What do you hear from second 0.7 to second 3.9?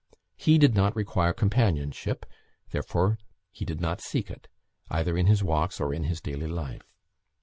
not require companionship, therefore he did